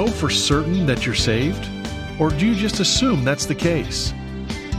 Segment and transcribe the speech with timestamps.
[0.00, 1.68] know for certain that you're saved?
[2.18, 4.14] Or do you just assume that's the case?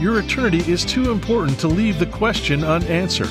[0.00, 3.30] Your eternity is too important to leave the question unanswered.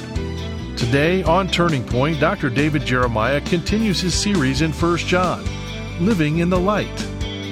[0.78, 2.50] Today on Turning Point, Dr.
[2.50, 5.44] David Jeremiah continues his series in 1 John,
[6.00, 6.98] Living in the Light,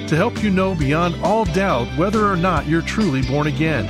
[0.08, 3.86] to help you know beyond all doubt whether or not you're truly born again.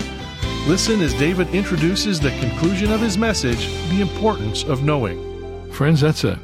[0.66, 5.70] Listen as David introduces the conclusion of his message, The Importance of Knowing.
[5.70, 6.40] Friends, that's a,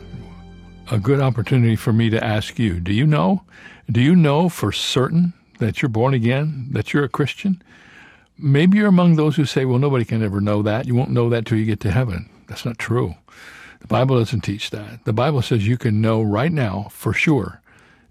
[0.91, 3.43] a good opportunity for me to ask you do you know?
[3.91, 7.63] Do you know for certain that you're born again, that you're a Christian?
[8.39, 10.87] Maybe you're among those who say, well, nobody can ever know that.
[10.87, 12.29] You won't know that till you get to heaven.
[12.49, 13.15] That's not true.
[13.81, 15.05] The Bible doesn't teach that.
[15.05, 17.63] The Bible says you can know right now for sure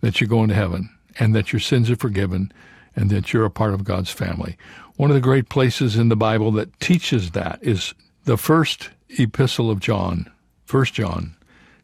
[0.02, 0.90] that you're going to heaven
[1.20, 2.52] and that your sins are forgiven
[2.96, 4.58] and that you're a part of God's family.
[4.96, 8.90] One of the great places in the Bible that teaches that is the first
[9.20, 10.32] epistle of John,
[10.66, 11.36] First John.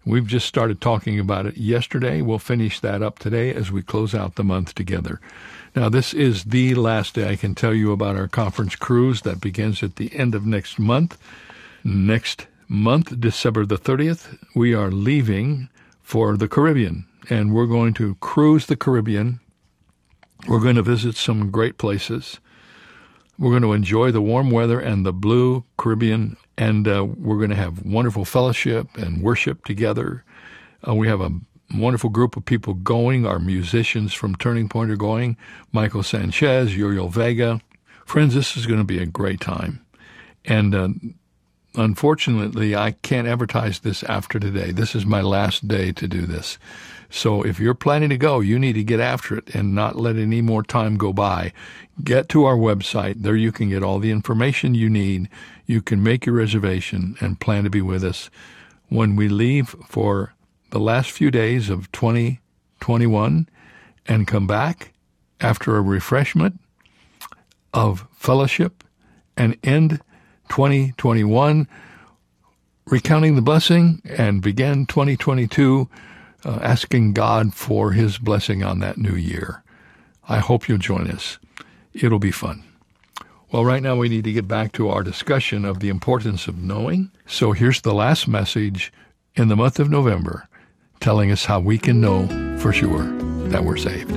[0.03, 2.21] We've just started talking about it yesterday.
[2.23, 5.19] We'll finish that up today as we close out the month together.
[5.75, 9.39] Now, this is the last day I can tell you about our conference cruise that
[9.39, 11.19] begins at the end of next month.
[11.83, 15.69] Next month, December the 30th, we are leaving
[16.01, 19.39] for the Caribbean, and we're going to cruise the Caribbean.
[20.47, 22.39] We're going to visit some great places.
[23.37, 27.49] We're going to enjoy the warm weather and the blue Caribbean, and uh, we're going
[27.49, 30.23] to have wonderful fellowship and worship together.
[30.87, 31.31] Uh, we have a
[31.73, 33.25] wonderful group of people going.
[33.25, 35.37] Our musicians from Turning Point are going.
[35.71, 37.61] Michael Sanchez, Uriel Vega.
[38.05, 39.85] Friends, this is going to be a great time.
[40.45, 40.89] And uh,
[41.75, 44.71] unfortunately, I can't advertise this after today.
[44.71, 46.57] This is my last day to do this.
[47.09, 50.15] So if you're planning to go, you need to get after it and not let
[50.15, 51.51] any more time go by.
[52.03, 53.21] Get to our website.
[53.21, 55.29] There you can get all the information you need.
[55.71, 58.29] You can make your reservation and plan to be with us
[58.89, 60.33] when we leave for
[60.71, 63.47] the last few days of 2021
[64.05, 64.91] and come back
[65.39, 66.59] after a refreshment
[67.73, 68.83] of fellowship
[69.37, 70.01] and end
[70.49, 71.69] 2021
[72.87, 75.87] recounting the blessing and begin 2022
[76.43, 79.63] uh, asking God for his blessing on that new year.
[80.27, 81.39] I hope you'll join us.
[81.93, 82.65] It'll be fun.
[83.51, 86.57] Well, right now we need to get back to our discussion of the importance of
[86.57, 87.11] knowing.
[87.25, 88.93] So here's the last message
[89.35, 90.47] in the month of November
[91.01, 92.27] telling us how we can know
[92.59, 93.03] for sure
[93.49, 94.09] that we're saved.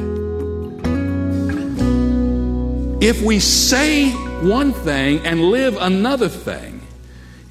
[3.03, 6.81] If we say one thing and live another thing,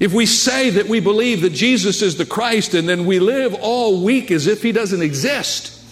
[0.00, 3.54] if we say that we believe that Jesus is the Christ and then we live
[3.60, 5.83] all week as if he doesn't exist,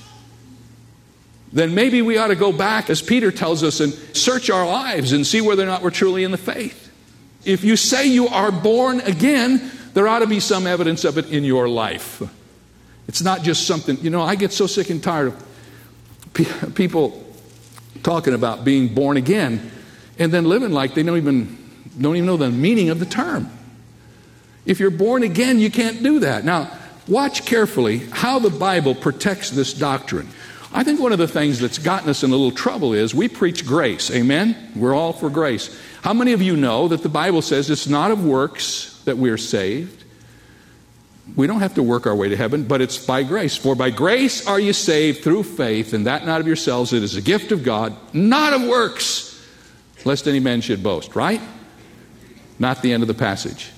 [1.53, 5.13] then maybe we ought to go back, as Peter tells us, and search our lives
[5.13, 6.91] and see whether or not we're truly in the faith.
[7.45, 11.31] If you say you are born again, there ought to be some evidence of it
[11.31, 12.23] in your life.
[13.09, 17.23] It's not just something, you know, I get so sick and tired of people
[18.03, 19.71] talking about being born again
[20.19, 21.59] and then living like they don't even,
[22.01, 23.51] don't even know the meaning of the term.
[24.65, 26.45] If you're born again, you can't do that.
[26.45, 26.71] Now,
[27.09, 30.29] watch carefully how the Bible protects this doctrine.
[30.75, 33.29] I think one of the things that's gotten us in a little trouble is we
[33.29, 34.11] preach grace.
[34.11, 34.73] Amen?
[34.75, 35.79] We're all for grace.
[36.03, 39.39] How many of you know that the Bible says it's not of works that we're
[39.39, 40.03] saved?
[41.37, 43.57] We don't have to work our way to heaven, but it's by grace.
[43.57, 46.93] For by grace are you saved through faith, and that not of yourselves.
[46.93, 49.47] It is a gift of God, not of works,
[50.05, 51.41] lest any man should boast, right?
[52.59, 53.71] Not the end of the passage.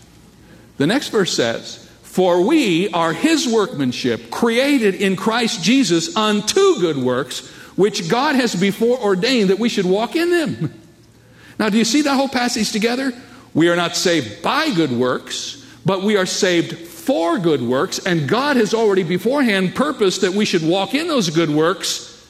[0.78, 1.83] The next verse says,
[2.14, 8.54] For we are his workmanship, created in Christ Jesus unto good works, which God has
[8.54, 10.80] before ordained that we should walk in them.
[11.58, 13.12] Now, do you see that whole passage together?
[13.52, 18.28] We are not saved by good works, but we are saved for good works, and
[18.28, 22.24] God has already beforehand purposed that we should walk in those good works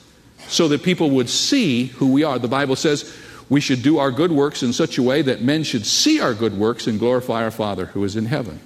[0.48, 2.38] so that people would see who we are.
[2.38, 3.14] The Bible says
[3.50, 6.32] we should do our good works in such a way that men should see our
[6.32, 8.60] good works and glorify our Father who is in heaven.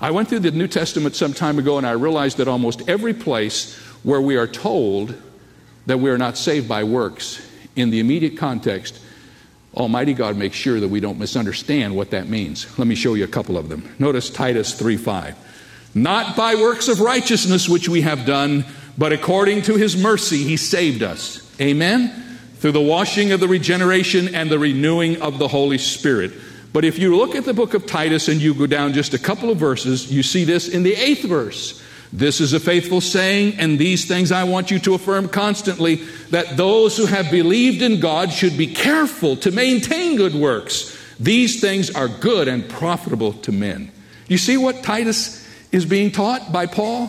[0.00, 3.14] I went through the New Testament some time ago and I realized that almost every
[3.14, 5.14] place where we are told
[5.86, 7.40] that we are not saved by works,
[7.76, 9.00] in the immediate context,
[9.74, 12.66] Almighty God makes sure that we don't misunderstand what that means.
[12.78, 13.92] Let me show you a couple of them.
[13.98, 15.92] Notice Titus 3 5.
[15.94, 18.64] Not by works of righteousness which we have done,
[18.96, 21.40] but according to his mercy he saved us.
[21.60, 22.38] Amen?
[22.56, 26.32] Through the washing of the regeneration and the renewing of the Holy Spirit.
[26.74, 29.18] But if you look at the book of Titus and you go down just a
[29.18, 31.80] couple of verses, you see this in the eighth verse.
[32.12, 35.96] This is a faithful saying, and these things I want you to affirm constantly
[36.30, 40.98] that those who have believed in God should be careful to maintain good works.
[41.20, 43.92] These things are good and profitable to men.
[44.26, 47.08] You see what Titus is being taught by Paul?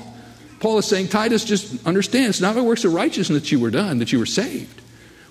[0.60, 3.72] Paul is saying, Titus, just understand, it's not by works of righteousness that you were
[3.72, 4.80] done, that you were saved.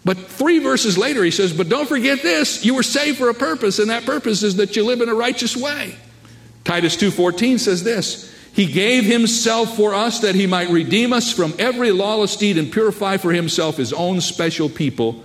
[0.05, 3.35] But three verses later, he says, But don't forget this you were saved for a
[3.35, 5.97] purpose, and that purpose is that you live in a righteous way.
[6.65, 11.55] Titus 2:14 says this, he gave himself for us that he might redeem us from
[11.59, 15.25] every lawless deed and purify for himself his own special people,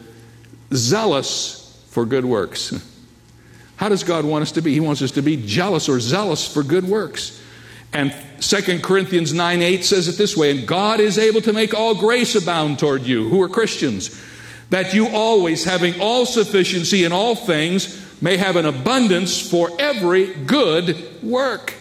[0.74, 2.74] zealous for good works.
[3.76, 4.74] How does God want us to be?
[4.74, 7.40] He wants us to be jealous or zealous for good works.
[7.94, 11.76] And 2 Corinthians 9 8 says it this way And God is able to make
[11.76, 14.10] all grace abound toward you, who are Christians,
[14.70, 20.34] that you always, having all sufficiency in all things, may have an abundance for every
[20.34, 21.74] good work.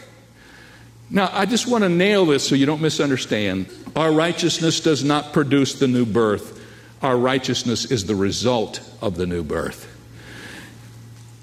[1.11, 3.70] Now, I just want to nail this so you don't misunderstand.
[3.96, 6.55] Our righteousness does not produce the new birth,
[7.02, 9.94] our righteousness is the result of the new birth.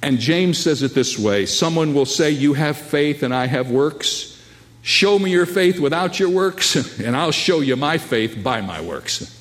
[0.04, 3.72] And James says it this way Someone will say, You have faith and I have
[3.72, 4.32] works.
[4.84, 8.82] Show me your faith without your works, and I'll show you my faith by my
[8.82, 9.35] works.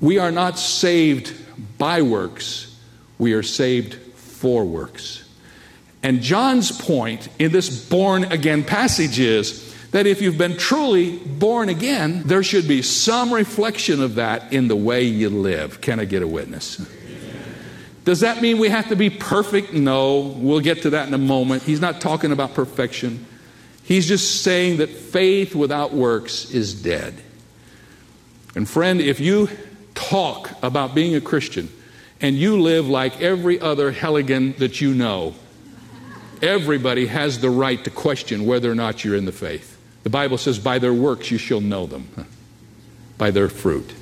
[0.00, 1.34] We are not saved
[1.78, 2.76] by works,
[3.18, 5.24] we are saved for works.
[6.02, 11.68] And John's point in this born again passage is that if you've been truly born
[11.68, 15.80] again, there should be some reflection of that in the way you live.
[15.80, 16.80] Can I get a witness?
[18.04, 19.74] Does that mean we have to be perfect?
[19.74, 20.20] No.
[20.20, 21.64] We'll get to that in a moment.
[21.64, 23.26] He's not talking about perfection.
[23.82, 27.20] He's just saying that faith without works is dead.
[28.54, 29.48] And friend, if you
[29.94, 31.68] talk about being a Christian
[32.20, 35.34] and you live like every other Helligan that you know,
[36.42, 39.78] Everybody has the right to question whether or not you're in the faith.
[40.04, 42.08] The Bible says, by their works you shall know them,
[43.18, 43.92] by their fruit.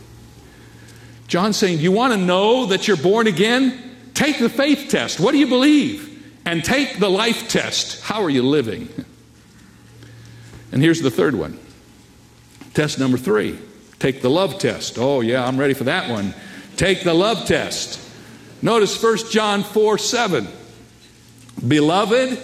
[1.27, 3.97] John's saying, you want to know that you're born again?
[4.15, 5.19] Take the faith test.
[5.19, 6.05] What do you believe?
[6.47, 8.03] And take the life test.
[8.03, 8.89] How are you living?
[10.71, 11.59] And here's the third one.
[12.73, 13.59] Test number three.
[13.99, 14.99] Take the love test.
[14.99, 16.35] Oh, yeah, I'm ready for that one.
[16.77, 18.01] Take the love test.
[18.63, 20.49] Notice 1 John 4 7.
[21.67, 22.39] Beloved,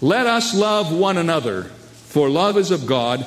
[0.00, 3.26] let us love one another, for love is of God,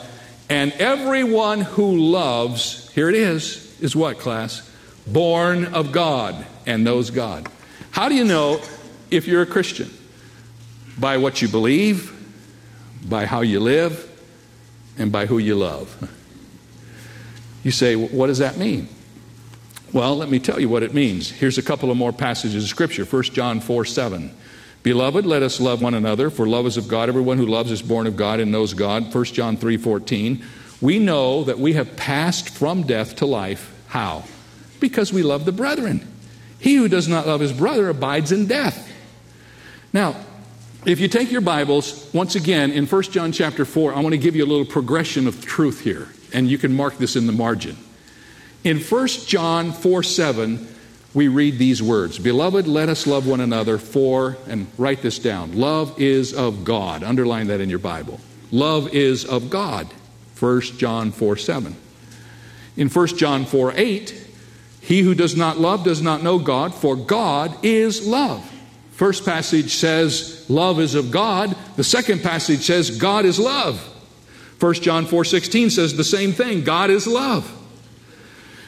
[0.50, 4.70] and everyone who loves, here it is, is what, class?
[5.08, 7.50] Born of God and knows God.
[7.92, 8.62] How do you know
[9.10, 9.90] if you're a Christian?
[11.00, 12.14] By what you believe,
[13.08, 14.10] by how you live,
[14.98, 16.10] and by who you love.
[17.64, 18.88] You say, what does that mean?
[19.94, 21.30] Well, let me tell you what it means.
[21.30, 24.32] Here's a couple of more passages of Scripture 1 John 4 7.
[24.84, 27.08] Beloved, let us love one another, for love is of God.
[27.08, 29.14] Everyone who loves is born of God and knows God.
[29.14, 30.42] 1 John 3:14.
[30.80, 33.72] We know that we have passed from death to life.
[33.88, 34.24] How?
[34.80, 36.08] Because we love the brethren.
[36.58, 38.92] He who does not love his brother abides in death.
[39.94, 40.16] Now,
[40.86, 44.18] if you take your Bibles, once again, in 1 John chapter 4, I want to
[44.18, 47.34] give you a little progression of truth here, and you can mark this in the
[47.34, 47.78] margin.
[48.64, 50.68] In 1 John 4 7,
[51.14, 55.58] we read these words Beloved, let us love one another, for, and write this down
[55.58, 57.04] love is of God.
[57.04, 58.20] Underline that in your Bible.
[58.52, 59.88] Love is of God.
[60.40, 61.76] 1 John 4 7.
[62.78, 64.28] In 1 John 4 8,
[64.82, 68.48] he who does not love does not know God, for God is love.
[68.92, 71.56] First passage says love is of God.
[71.76, 73.88] The second passage says God is love.
[74.62, 77.52] 1 John 4:16 says the same thing, God is love.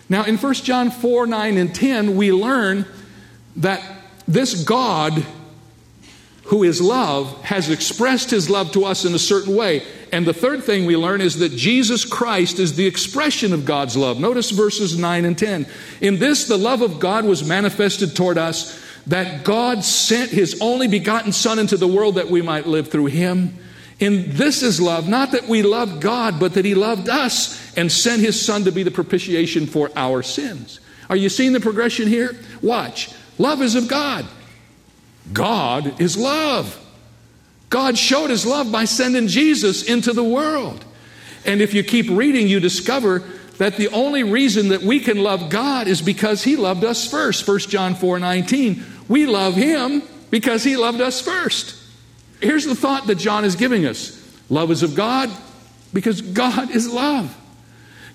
[0.09, 2.87] Now, in 1 John 4 9 and 10, we learn
[3.57, 3.79] that
[4.27, 5.23] this God,
[6.45, 9.83] who is love, has expressed his love to us in a certain way.
[10.11, 13.95] And the third thing we learn is that Jesus Christ is the expression of God's
[13.95, 14.19] love.
[14.19, 15.67] Notice verses 9 and 10.
[16.01, 20.87] In this, the love of God was manifested toward us, that God sent his only
[20.87, 23.57] begotten Son into the world that we might live through him.
[24.03, 27.89] In this is love, not that we loved God, but that He loved us and
[27.89, 30.81] sent His Son to be the propitiation for our sins.
[31.09, 32.35] Are you seeing the progression here?
[32.61, 33.11] Watch.
[33.37, 34.25] Love is of God.
[35.31, 36.77] God is love.
[37.69, 40.83] God showed His love by sending Jesus into the world.
[41.45, 43.19] And if you keep reading, you discover
[43.57, 47.47] that the only reason that we can love God is because He loved us first.
[47.47, 48.83] 1 John 4 19.
[49.07, 51.79] We love Him because He loved us first.
[52.43, 54.19] Here's the thought that John is giving us
[54.49, 55.29] love is of God
[55.93, 57.35] because God is love.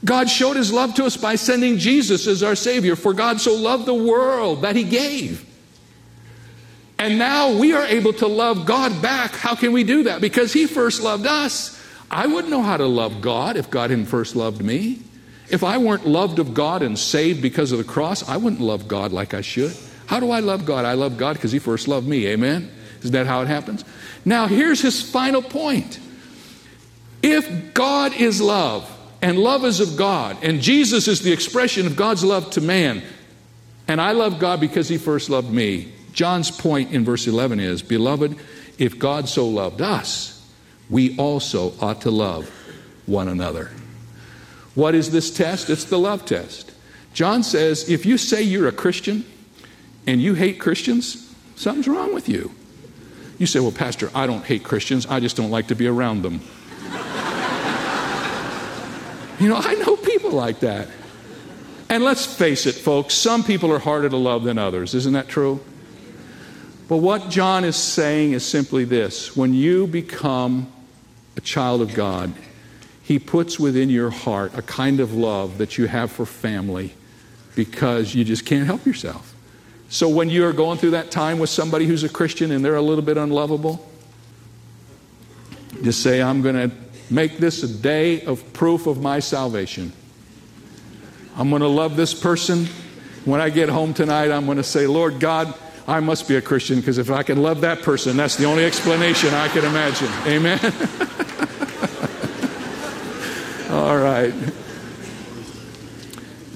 [0.05, 2.95] God showed his love to us by sending Jesus as our Savior.
[2.95, 5.45] For God so loved the world that he gave.
[6.99, 9.33] And now we are able to love God back.
[9.33, 10.21] How can we do that?
[10.21, 11.75] Because he first loved us.
[12.11, 15.01] I wouldn't know how to love God if God hadn't first loved me.
[15.51, 18.89] If I weren't loved of God and saved because of the cross, I wouldn't love
[18.89, 19.75] God like I should.
[20.07, 20.85] How do I love God?
[20.85, 22.27] I love God because he first loved me.
[22.27, 22.71] Amen?
[23.01, 23.85] Isn't that how it happens?
[24.25, 26.01] Now, here's his final point.
[27.23, 28.89] If God is love,
[29.21, 33.03] and love is of God, and Jesus is the expression of God's love to man,
[33.89, 37.83] and I love God because he first loved me, John's point in verse 11 is
[37.83, 38.37] Beloved,
[38.79, 40.35] if God so loved us,
[40.91, 42.49] we also ought to love
[43.07, 43.71] one another.
[44.75, 45.71] What is this test?
[45.71, 46.73] It's the love test.
[47.13, 49.25] John says if you say you're a Christian
[50.07, 52.53] and you hate Christians, something's wrong with you.
[53.39, 56.23] You say, Well, Pastor, I don't hate Christians, I just don't like to be around
[56.23, 56.41] them.
[59.41, 60.89] you know, I know people like that.
[61.89, 64.95] And let's face it, folks, some people are harder to love than others.
[64.95, 65.61] Isn't that true?
[66.89, 70.73] But what John is saying is simply this when you become
[71.37, 72.33] a child of God,
[73.03, 76.93] he puts within your heart a kind of love that you have for family
[77.55, 79.35] because you just can't help yourself.
[79.89, 82.77] So when you are going through that time with somebody who's a Christian and they're
[82.77, 83.87] a little bit unlovable,
[85.83, 86.77] just say, I'm going to
[87.11, 89.93] make this a day of proof of my salvation.
[91.37, 92.67] I'm going to love this person.
[93.25, 95.55] When I get home tonight, I'm going to say, Lord God,
[95.87, 98.65] I must be a Christian because if I can love that person, that's the only
[98.65, 100.09] explanation I can imagine.
[100.27, 100.59] Amen.
[103.71, 104.35] All right.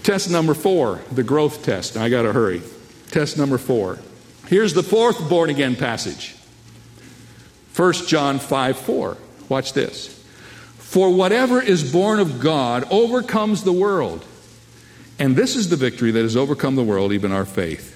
[0.02, 1.96] Test number four, the growth test.
[1.96, 2.60] I got to hurry.
[3.12, 3.98] Test number four.
[4.48, 6.34] Here's the fourth born again passage
[7.76, 9.16] 1 John 5 4.
[9.48, 10.18] Watch this.
[10.78, 14.24] For whatever is born of God overcomes the world.
[15.18, 17.90] And this is the victory that has overcome the world, even our faith.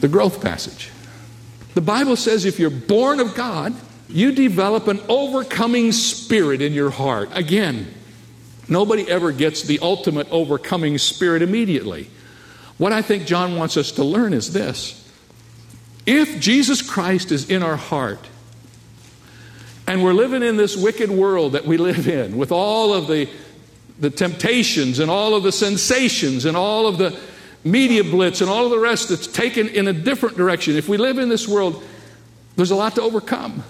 [0.00, 0.90] The growth passage.
[1.74, 3.74] The Bible says if you're born of God,
[4.08, 7.28] you develop an overcoming spirit in your heart.
[7.32, 7.92] Again,
[8.68, 12.08] nobody ever gets the ultimate overcoming spirit immediately.
[12.78, 15.00] What I think John wants us to learn is this
[16.06, 18.26] if Jesus Christ is in our heart,
[19.86, 23.28] and we're living in this wicked world that we live in with all of the,
[23.98, 27.18] the temptations and all of the sensations and all of the
[27.64, 30.96] media blitz and all of the rest that's taken in a different direction, if we
[30.96, 31.82] live in this world,
[32.56, 33.64] there's a lot to overcome.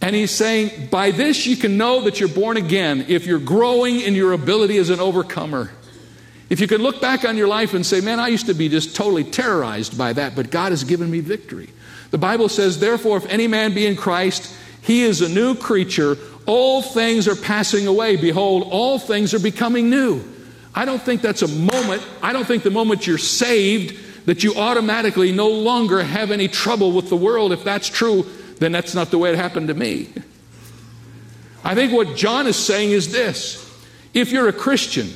[0.00, 4.00] And he's saying, by this you can know that you're born again if you're growing
[4.00, 5.70] in your ability as an overcomer.
[6.52, 8.68] If you can look back on your life and say, man, I used to be
[8.68, 11.70] just totally terrorized by that, but God has given me victory.
[12.10, 16.18] The Bible says, therefore, if any man be in Christ, he is a new creature.
[16.44, 18.16] All things are passing away.
[18.16, 20.22] Behold, all things are becoming new.
[20.74, 24.54] I don't think that's a moment, I don't think the moment you're saved that you
[24.54, 27.52] automatically no longer have any trouble with the world.
[27.52, 28.26] If that's true,
[28.58, 30.10] then that's not the way it happened to me.
[31.64, 33.58] I think what John is saying is this
[34.12, 35.08] if you're a Christian,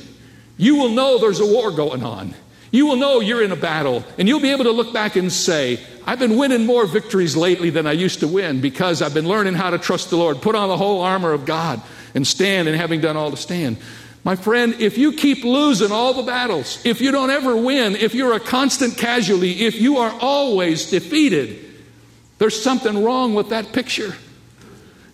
[0.57, 2.33] you will know there's a war going on.
[2.71, 5.31] You will know you're in a battle, and you'll be able to look back and
[5.31, 9.27] say, I've been winning more victories lately than I used to win because I've been
[9.27, 11.81] learning how to trust the Lord, put on the whole armor of God,
[12.13, 13.77] and stand, and having done all to stand.
[14.23, 18.13] My friend, if you keep losing all the battles, if you don't ever win, if
[18.13, 21.63] you're a constant casualty, if you are always defeated,
[22.37, 24.15] there's something wrong with that picture.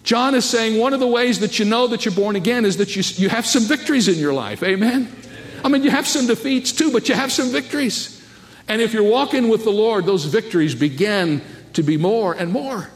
[0.03, 2.77] John is saying one of the ways that you know that you're born again is
[2.77, 4.63] that you, you have some victories in your life.
[4.63, 5.15] Amen?
[5.63, 8.21] I mean, you have some defeats too, but you have some victories.
[8.67, 11.41] And if you're walking with the Lord, those victories begin
[11.73, 12.89] to be more and more.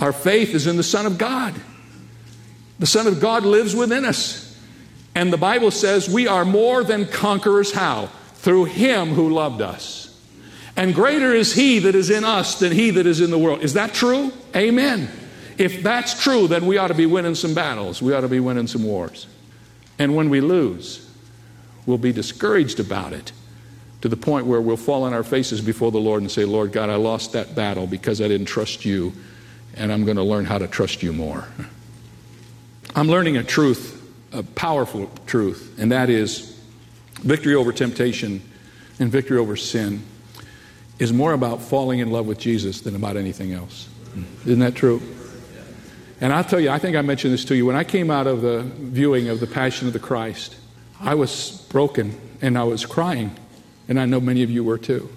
[0.00, 1.54] Our faith is in the Son of God.
[2.78, 4.58] The Son of God lives within us.
[5.14, 7.72] And the Bible says we are more than conquerors.
[7.72, 8.06] How?
[8.36, 10.02] Through Him who loved us.
[10.76, 13.62] And greater is he that is in us than he that is in the world.
[13.62, 14.32] Is that true?
[14.56, 15.08] Amen.
[15.58, 18.00] If that's true, then we ought to be winning some battles.
[18.00, 19.26] We ought to be winning some wars.
[19.98, 21.08] And when we lose,
[21.86, 23.32] we'll be discouraged about it
[24.00, 26.72] to the point where we'll fall on our faces before the Lord and say, Lord
[26.72, 29.12] God, I lost that battle because I didn't trust you,
[29.74, 31.46] and I'm going to learn how to trust you more.
[32.94, 36.60] I'm learning a truth, a powerful truth, and that is
[37.20, 38.42] victory over temptation
[38.98, 40.02] and victory over sin
[40.98, 43.88] is more about falling in love with Jesus than about anything else.
[44.44, 45.00] Isn't that true?
[46.22, 47.66] And I'll tell you, I think I mentioned this to you.
[47.66, 50.54] When I came out of the viewing of the Passion of the Christ,
[51.00, 53.36] I was broken and I was crying.
[53.88, 55.10] And I know many of you were too.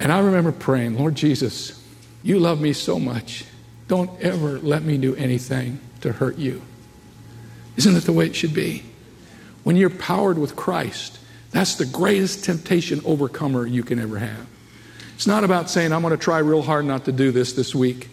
[0.00, 1.78] And I remember praying, Lord Jesus,
[2.22, 3.44] you love me so much.
[3.86, 6.62] Don't ever let me do anything to hurt you.
[7.76, 8.82] Isn't it the way it should be?
[9.62, 11.18] When you're powered with Christ,
[11.50, 14.46] that's the greatest temptation overcomer you can ever have.
[15.16, 17.74] It's not about saying, I'm going to try real hard not to do this this
[17.74, 18.08] week,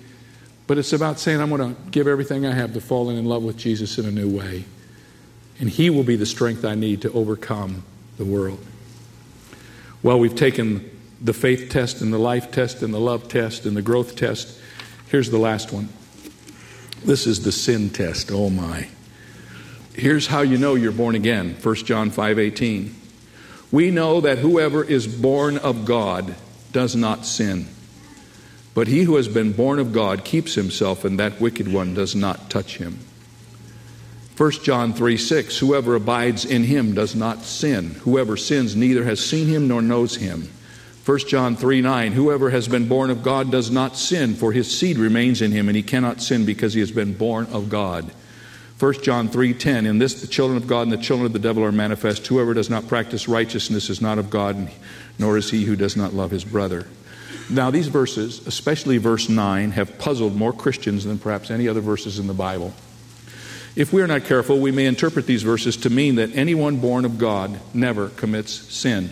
[0.69, 3.41] but it's about saying, I'm going to give everything I have to falling in love
[3.41, 4.65] with Jesus in a new way.
[5.59, 7.83] And He will be the strength I need to overcome
[8.19, 8.63] the world.
[10.03, 10.87] Well, we've taken
[11.19, 14.59] the faith test and the life test and the love test and the growth test.
[15.07, 15.89] Here's the last one.
[17.03, 18.29] This is the sin test.
[18.31, 18.89] Oh my.
[19.95, 21.55] Here's how you know you're born again.
[21.63, 22.93] 1 John 5:18.
[23.71, 26.35] We know that whoever is born of God
[26.71, 27.65] does not sin.
[28.73, 32.15] But he who has been born of God keeps himself, and that wicked one does
[32.15, 32.99] not touch him.
[34.37, 37.95] 1 John 3 6 Whoever abides in him does not sin.
[38.01, 40.49] Whoever sins neither has seen him nor knows him.
[41.05, 44.77] 1 John 3 9 Whoever has been born of God does not sin, for his
[44.77, 48.11] seed remains in him, and he cannot sin because he has been born of God.
[48.79, 51.65] 1 John 3:10 In this the children of God and the children of the devil
[51.65, 54.71] are manifest whoever does not practice righteousness is not of God
[55.17, 56.87] nor is he who does not love his brother.
[57.49, 62.19] Now these verses, especially verse 9, have puzzled more Christians than perhaps any other verses
[62.19, 62.73] in the Bible.
[63.75, 67.05] If we are not careful, we may interpret these verses to mean that anyone born
[67.05, 69.11] of God never commits sin.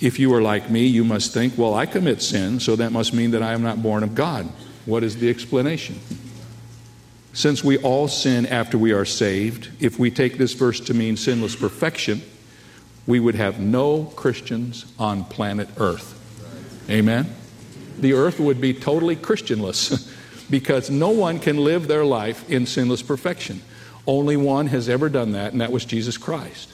[0.00, 3.12] If you are like me, you must think, well, I commit sin, so that must
[3.12, 4.48] mean that I am not born of God.
[4.84, 6.00] What is the explanation?
[7.32, 11.16] Since we all sin after we are saved, if we take this verse to mean
[11.16, 12.20] sinless perfection,
[13.06, 16.18] we would have no Christians on planet Earth.
[16.92, 17.34] Amen?
[17.98, 20.12] The earth would be totally Christianless
[20.50, 23.62] because no one can live their life in sinless perfection.
[24.06, 26.70] Only one has ever done that, and that was Jesus Christ.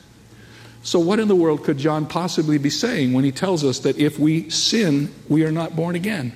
[0.83, 3.99] So, what in the world could John possibly be saying when he tells us that
[3.99, 6.33] if we sin, we are not born again?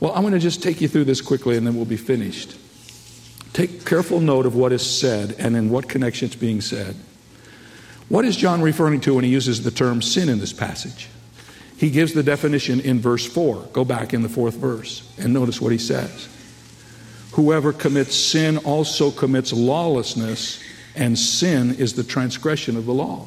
[0.00, 2.56] Well, I'm going to just take you through this quickly and then we'll be finished.
[3.54, 6.94] Take careful note of what is said and in what connection it's being said.
[8.08, 11.08] What is John referring to when he uses the term sin in this passage?
[11.76, 13.68] He gives the definition in verse 4.
[13.72, 16.28] Go back in the fourth verse and notice what he says.
[17.32, 20.62] Whoever commits sin also commits lawlessness,
[20.94, 23.26] and sin is the transgression of the law.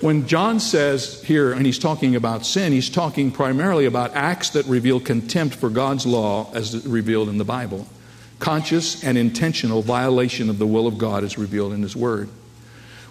[0.00, 4.64] When John says here, and he's talking about sin, he's talking primarily about acts that
[4.66, 7.86] reveal contempt for God's law as revealed in the Bible
[8.38, 12.28] conscious and intentional violation of the will of God as revealed in His Word.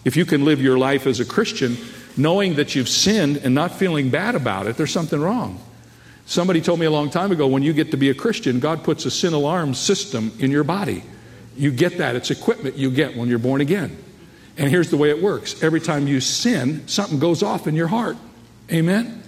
[0.06, 1.78] If you can live your life as a Christian
[2.18, 5.62] knowing that you've sinned and not feeling bad about it, there's something wrong.
[6.26, 8.84] Somebody told me a long time ago when you get to be a Christian, God
[8.84, 11.04] puts a sin alarm system in your body.
[11.56, 12.16] You get that.
[12.16, 13.98] It's equipment you get when you're born again.
[14.58, 17.88] And here's the way it works every time you sin, something goes off in your
[17.88, 18.18] heart.
[18.72, 19.24] Amen?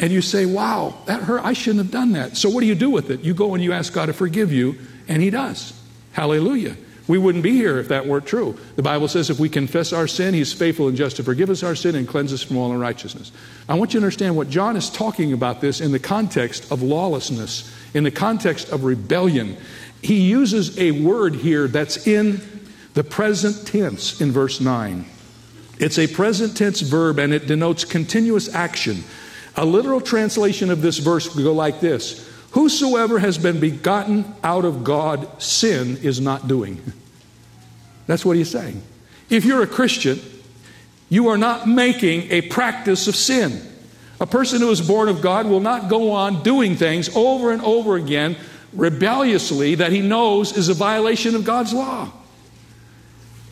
[0.00, 1.44] And you say, wow, that hurt.
[1.44, 2.36] I shouldn't have done that.
[2.36, 3.20] So what do you do with it?
[3.20, 5.78] You go and you ask God to forgive you and He does.
[6.12, 6.76] Hallelujah.
[7.08, 8.56] We wouldn't be here if that weren't true.
[8.76, 11.62] The Bible says if we confess our sin, He's faithful and just to forgive us
[11.62, 13.32] our sin and cleanse us from all unrighteousness.
[13.68, 16.82] I want you to understand what John is talking about this in the context of
[16.82, 19.56] lawlessness, in the context of rebellion.
[20.00, 22.40] He uses a word here that's in
[22.94, 25.04] the present tense in verse 9.
[25.78, 29.02] It's a present tense verb and it denotes continuous action.
[29.56, 34.64] A literal translation of this verse would go like this Whosoever has been begotten out
[34.64, 36.80] of God, sin is not doing.
[38.06, 38.82] That's what he's saying.
[39.30, 40.20] If you're a Christian,
[41.08, 43.60] you are not making a practice of sin.
[44.20, 47.62] A person who is born of God will not go on doing things over and
[47.62, 48.36] over again
[48.72, 52.10] rebelliously that he knows is a violation of God's law.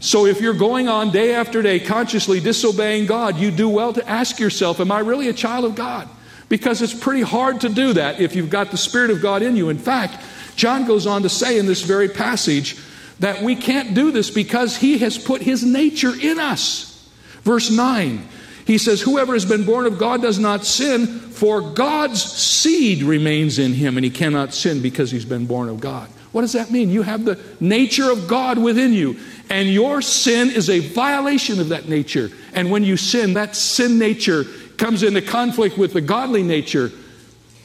[0.00, 4.08] So if you're going on day after day consciously disobeying God, you do well to
[4.08, 6.08] ask yourself, Am I really a child of God?
[6.50, 9.56] Because it's pretty hard to do that if you've got the Spirit of God in
[9.56, 9.70] you.
[9.70, 10.22] In fact,
[10.56, 12.76] John goes on to say in this very passage
[13.20, 17.08] that we can't do this because he has put his nature in us.
[17.42, 18.28] Verse 9,
[18.66, 23.58] he says, Whoever has been born of God does not sin, for God's seed remains
[23.58, 26.08] in him, and he cannot sin because he's been born of God.
[26.32, 26.90] What does that mean?
[26.90, 31.70] You have the nature of God within you, and your sin is a violation of
[31.70, 32.30] that nature.
[32.54, 34.44] And when you sin, that sin nature
[34.81, 36.90] comes into conflict with the godly nature,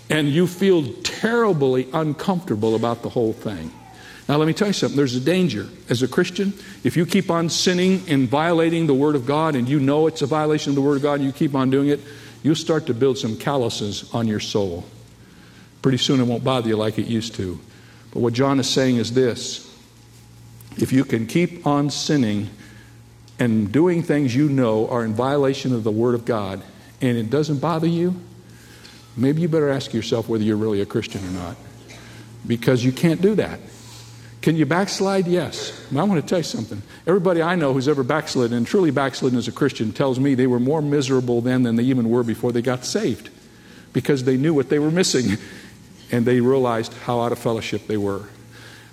[0.09, 3.71] and you feel terribly uncomfortable about the whole thing.
[4.27, 4.97] Now, let me tell you something.
[4.97, 5.69] There's a danger.
[5.87, 9.69] As a Christian, if you keep on sinning and violating the Word of God, and
[9.69, 11.87] you know it's a violation of the Word of God, and you keep on doing
[11.87, 12.01] it,
[12.43, 14.83] you'll start to build some calluses on your soul.
[15.81, 17.57] Pretty soon it won't bother you like it used to.
[18.11, 19.73] But what John is saying is this
[20.75, 22.49] if you can keep on sinning
[23.39, 26.61] and doing things you know are in violation of the Word of God,
[27.01, 28.15] and it doesn't bother you,
[29.15, 31.57] maybe you better ask yourself whether you're really a Christian or not.
[32.47, 33.59] Because you can't do that.
[34.41, 35.25] Can you backslide?
[35.25, 35.73] Yes.
[35.91, 36.83] I want to tell you something.
[37.07, 40.45] Everybody I know who's ever backslidden and truly backslidden as a Christian tells me they
[40.45, 43.29] were more miserable then than they even were before they got saved
[43.91, 45.39] because they knew what they were missing
[46.11, 48.23] and they realized how out of fellowship they were.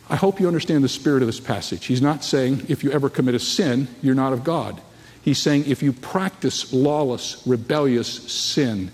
[0.08, 1.84] I hope you understand the spirit of this passage.
[1.84, 4.80] He's not saying if you ever commit a sin, you're not of God.
[5.22, 8.90] He's saying if you practice lawless, rebellious sin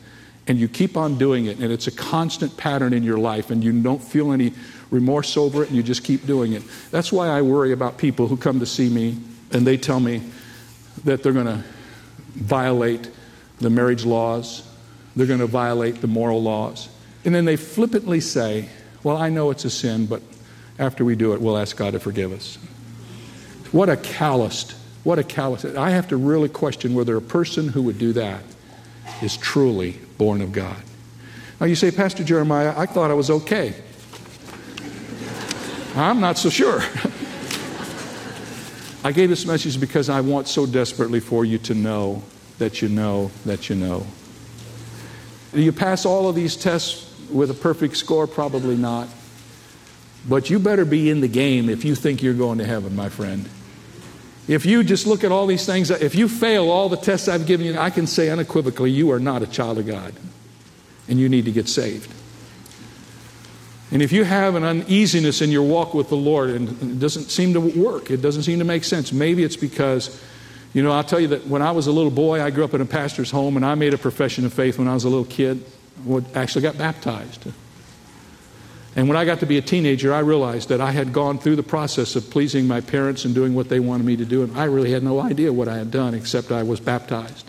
[0.46, 3.62] and you keep on doing it, and it's a constant pattern in your life, and
[3.62, 4.54] you don't feel any
[4.90, 6.62] remorse over it, and you just keep doing it.
[6.90, 9.18] That's why I worry about people who come to see me
[9.52, 10.22] and they tell me
[11.04, 11.62] that they're going to
[12.34, 13.10] violate
[13.60, 14.62] the marriage laws,
[15.16, 16.88] they're going to violate the moral laws.
[17.24, 18.68] And then they flippantly say,
[19.02, 20.22] Well, I know it's a sin, but
[20.78, 22.56] after we do it, we'll ask God to forgive us.
[23.72, 25.64] What a calloused, what a callous.
[25.64, 28.42] I have to really question whether a person who would do that
[29.22, 30.76] is truly born of God.
[31.60, 33.74] Now you say, Pastor Jeremiah, I thought I was okay.
[35.96, 36.80] I'm not so sure.
[39.04, 42.22] I gave this message because I want so desperately for you to know
[42.58, 44.06] that you know that you know.
[45.52, 48.26] Do you pass all of these tests with a perfect score?
[48.26, 49.08] Probably not.
[50.28, 53.08] But you better be in the game if you think you're going to heaven, my
[53.08, 53.48] friend.
[54.48, 57.46] If you just look at all these things, if you fail all the tests I've
[57.46, 60.14] given you, I can say unequivocally you are not a child of God
[61.06, 62.10] and you need to get saved.
[63.90, 67.30] And if you have an uneasiness in your walk with the Lord and it doesn't
[67.30, 70.22] seem to work, it doesn't seem to make sense, maybe it's because,
[70.72, 72.74] you know, I'll tell you that when I was a little boy, I grew up
[72.74, 75.08] in a pastor's home and I made a profession of faith when I was a
[75.08, 75.64] little kid.
[76.34, 77.46] Actually got baptized.
[78.98, 81.54] And when I got to be a teenager, I realized that I had gone through
[81.54, 84.58] the process of pleasing my parents and doing what they wanted me to do, and
[84.58, 87.48] I really had no idea what I had done except I was baptized.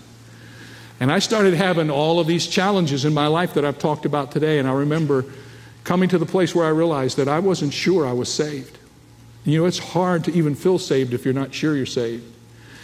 [1.00, 4.32] And I started having all of these challenges in my life that I've talked about
[4.32, 5.26] today, and I remember
[5.84, 8.78] coming to the place where I realized that I wasn't sure I was saved.
[9.44, 12.32] You know, it's hard to even feel saved if you're not sure you're saved.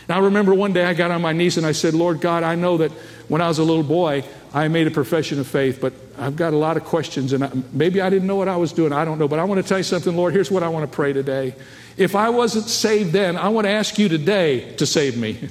[0.09, 2.41] Now, I remember one day I got on my knees and I said, Lord God,
[2.41, 2.91] I know that
[3.27, 4.23] when I was a little boy,
[4.55, 7.51] I made a profession of faith, but I've got a lot of questions and I,
[7.71, 8.93] maybe I didn't know what I was doing.
[8.93, 9.27] I don't know.
[9.27, 10.33] But I want to tell you something, Lord.
[10.33, 11.55] Here's what I want to pray today.
[11.97, 15.49] If I wasn't saved then, I want to ask you today to save me.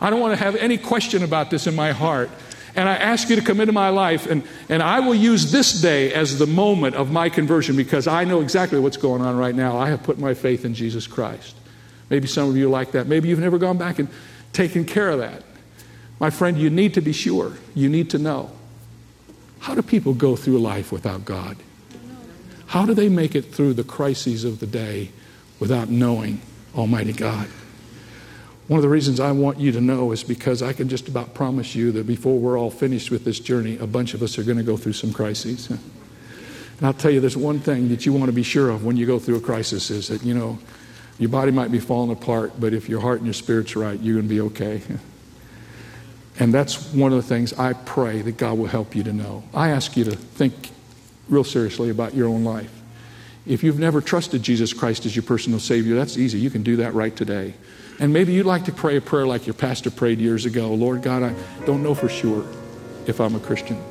[0.00, 2.30] I don't want to have any question about this in my heart.
[2.74, 5.80] And I ask you to come into my life, and, and I will use this
[5.80, 9.54] day as the moment of my conversion because I know exactly what's going on right
[9.54, 9.78] now.
[9.78, 11.56] I have put my faith in Jesus Christ.
[12.10, 13.06] Maybe some of you like that.
[13.06, 14.08] Maybe you've never gone back and
[14.52, 15.42] taken care of that.
[16.20, 17.54] My friend, you need to be sure.
[17.74, 18.50] You need to know.
[19.66, 21.56] How do people go through life without God?
[22.68, 25.10] How do they make it through the crises of the day
[25.58, 26.40] without knowing
[26.76, 27.48] Almighty God?
[28.68, 31.34] One of the reasons I want you to know is because I can just about
[31.34, 34.44] promise you that before we're all finished with this journey, a bunch of us are
[34.44, 35.68] going to go through some crises.
[35.68, 35.80] And
[36.82, 39.04] I'll tell you, there's one thing that you want to be sure of when you
[39.04, 40.60] go through a crisis is that, you know,
[41.18, 44.14] your body might be falling apart, but if your heart and your spirit's right, you're
[44.14, 44.80] going to be okay.
[46.38, 49.44] And that's one of the things I pray that God will help you to know.
[49.54, 50.70] I ask you to think
[51.28, 52.70] real seriously about your own life.
[53.46, 56.38] If you've never trusted Jesus Christ as your personal Savior, that's easy.
[56.38, 57.54] You can do that right today.
[57.98, 61.02] And maybe you'd like to pray a prayer like your pastor prayed years ago Lord
[61.02, 62.44] God, I don't know for sure
[63.06, 63.82] if I'm a Christian.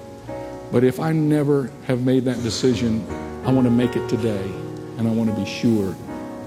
[0.71, 3.05] But if I never have made that decision,
[3.45, 4.51] I want to make it today.
[4.97, 5.95] And I want to be sure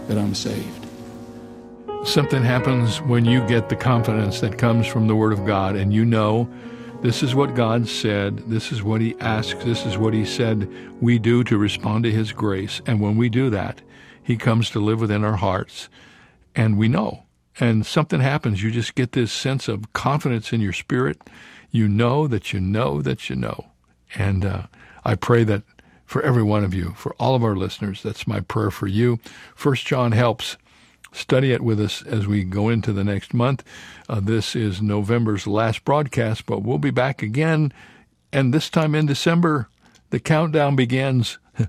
[0.06, 0.77] that I'm saved.
[2.08, 5.92] Something happens when you get the confidence that comes from the Word of God and
[5.92, 6.48] you know
[7.02, 10.72] this is what God said, this is what He asks, this is what He said
[11.02, 12.80] we do to respond to His grace.
[12.86, 13.82] And when we do that,
[14.22, 15.90] He comes to live within our hearts
[16.56, 17.24] and we know
[17.60, 18.62] and something happens.
[18.62, 21.20] You just get this sense of confidence in your spirit.
[21.70, 23.66] You know that you know that you know.
[24.14, 24.62] And uh,
[25.04, 25.62] I pray that
[26.06, 29.18] for every one of you, for all of our listeners, that's my prayer for you.
[29.54, 30.56] First John helps.
[31.12, 33.64] Study it with us as we go into the next month.
[34.08, 37.72] Uh, this is November's last broadcast, but we'll be back again.
[38.32, 39.68] And this time in December,
[40.10, 41.38] the countdown begins.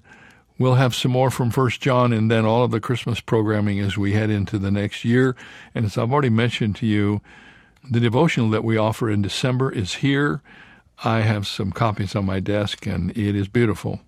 [0.60, 3.98] We'll have some more from First John and then all of the Christmas programming as
[3.98, 5.38] we head into the next year.
[5.74, 7.22] And as I've already mentioned to you,
[7.90, 10.42] the devotional that we offer in December is here.
[11.02, 14.02] I have some copies on my desk and it is beautiful.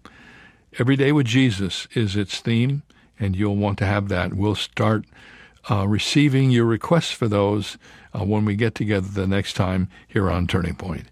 [0.78, 2.84] Every Day with Jesus is its theme,
[3.20, 4.34] and you'll want to have that.
[4.34, 5.06] We'll start
[5.70, 7.78] uh, receiving your requests for those
[8.14, 11.08] uh, when we get together the next time here on Turning Point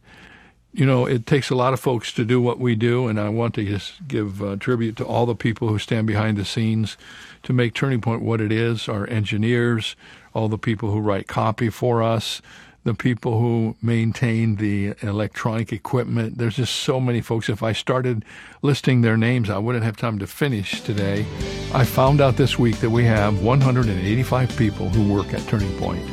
[0.72, 3.30] you know, it takes a lot of folks to do what we do, and I
[3.30, 6.96] want to just give uh, tribute to all the people who stand behind the scenes
[7.44, 9.96] to make Turning Point what it is our engineers,
[10.34, 12.42] all the people who write copy for us,
[12.84, 16.38] the people who maintain the electronic equipment.
[16.38, 17.50] There's just so many folks.
[17.50, 18.24] If I started
[18.62, 21.26] listing their names, I wouldn't have time to finish today.
[21.74, 26.04] I found out this week that we have 185 people who work at Turning Point.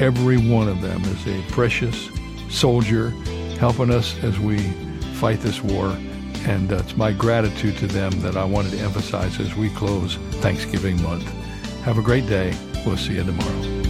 [0.00, 2.08] Every one of them is a precious
[2.48, 3.10] soldier
[3.58, 4.58] helping us as we
[5.14, 5.96] fight this war.
[6.46, 10.16] And uh, it's my gratitude to them that I wanted to emphasize as we close
[10.40, 11.24] Thanksgiving month.
[11.82, 12.56] Have a great day.
[12.84, 13.81] We'll see you tomorrow.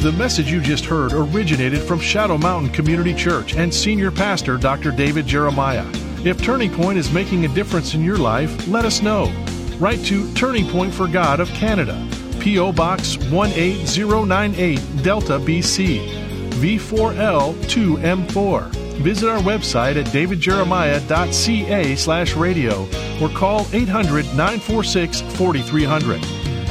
[0.00, 4.90] The message you just heard originated from Shadow Mountain Community Church and senior pastor Dr.
[4.92, 5.84] David Jeremiah.
[6.24, 9.30] If Turning Point is making a difference in your life, let us know.
[9.78, 12.08] Write to Turning Point for God of Canada,
[12.40, 12.72] P.O.
[12.72, 18.70] Box 18098, Delta, BC, V4L2M4.
[19.02, 22.88] Visit our website at davidjeremiah.ca slash radio
[23.20, 26.24] or call 800 946 4300.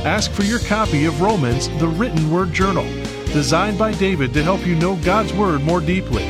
[0.06, 2.86] Ask for your copy of Romans, the written word journal,
[3.32, 6.24] designed by David to help you know God's Word more deeply.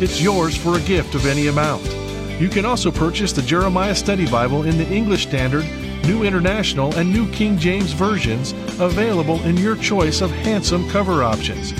[0.00, 1.84] It's yours for a gift of any amount.
[2.40, 5.64] You can also purchase the Jeremiah Study Bible in the English Standard,
[6.04, 11.72] New International, and New King James versions, available in your choice of handsome cover options.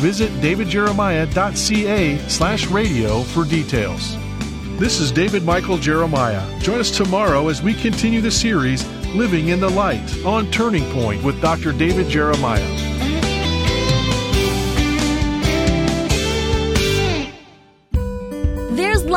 [0.00, 4.16] Visit davidjeremiah.ca slash radio for details.
[4.78, 6.60] This is David Michael Jeremiah.
[6.60, 11.22] Join us tomorrow as we continue the series Living in the Light on Turning Point
[11.22, 11.72] with Dr.
[11.72, 12.93] David Jeremiah.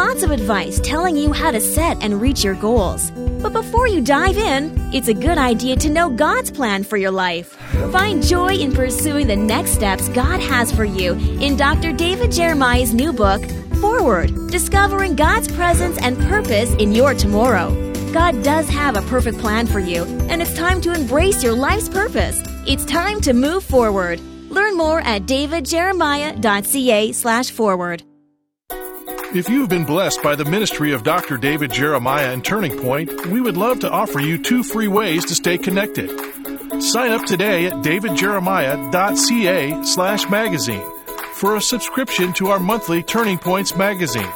[0.08, 3.12] Lots of advice telling you how to set and reach your goals.
[3.42, 7.12] But before you dive in, it's a good idea to know God's plan for your
[7.12, 7.58] life.
[7.92, 11.92] Find joy in pursuing the next steps God has for you in Dr.
[11.92, 13.44] David Jeremiah's new book,
[13.82, 17.70] Forward Discovering God's Presence and Purpose in Your Tomorrow.
[18.14, 21.90] God does have a perfect plan for you, and it's time to embrace your life's
[21.90, 22.42] purpose.
[22.66, 24.22] It's time to move forward.
[24.50, 28.04] Learn more at davidjeremiah.ca slash forward.
[29.36, 31.38] If you've been blessed by the ministry of Dr.
[31.38, 35.36] David Jeremiah and Turning Point, we would love to offer you two free ways to
[35.36, 36.10] stay connected.
[36.82, 40.90] Sign up today at davidjeremiah.ca slash magazine
[41.34, 44.32] for a subscription to our monthly Turning Points magazine.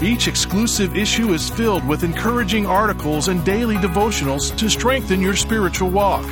[0.00, 5.90] Each exclusive issue is filled with encouraging articles and daily devotionals to strengthen your spiritual
[5.90, 6.26] walk.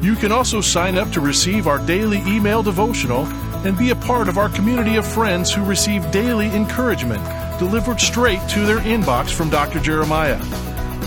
[0.00, 3.26] You can also sign up to receive our daily email devotional
[3.64, 7.22] and be a part of our community of friends who receive daily encouragement
[7.58, 9.80] delivered straight to their inbox from Dr.
[9.80, 10.40] Jeremiah.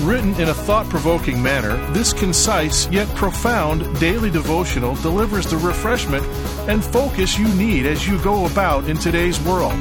[0.01, 6.23] Written in a thought provoking manner, this concise yet profound daily devotional delivers the refreshment
[6.69, 9.73] and focus you need as you go about in today's world.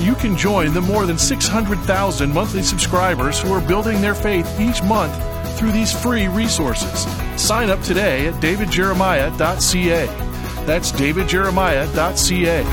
[0.00, 4.82] You can join the more than 600,000 monthly subscribers who are building their faith each
[4.82, 5.14] month
[5.56, 7.06] through these free resources.
[7.40, 10.25] Sign up today at davidjeremiah.ca.
[10.66, 12.64] That's davidjeremiah.ca.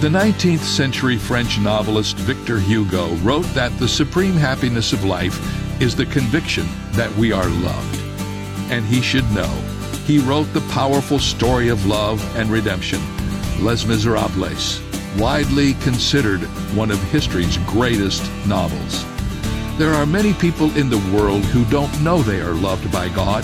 [0.00, 5.40] The 19th century French novelist Victor Hugo wrote that the supreme happiness of life
[5.80, 8.00] is the conviction that we are loved.
[8.70, 9.48] And he should know.
[10.04, 13.00] He wrote the powerful story of love and redemption,
[13.64, 14.82] Les Miserables,
[15.18, 16.40] widely considered
[16.76, 19.06] one of history's greatest novels.
[19.78, 23.42] There are many people in the world who don't know they are loved by God.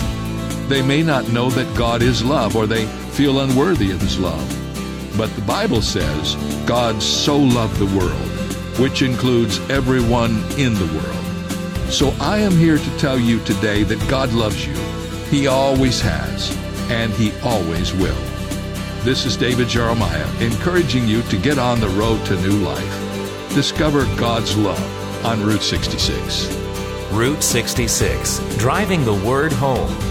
[0.71, 4.47] They may not know that God is love or they feel unworthy of His love.
[5.17, 11.91] But the Bible says God so loved the world, which includes everyone in the world.
[11.91, 14.73] So I am here to tell you today that God loves you.
[15.29, 16.57] He always has,
[16.89, 18.21] and He always will.
[19.03, 23.53] This is David Jeremiah encouraging you to get on the road to new life.
[23.55, 26.47] Discover God's love on Route 66.
[27.11, 30.10] Route 66, driving the word home.